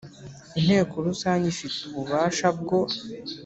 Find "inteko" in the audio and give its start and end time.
0.59-0.95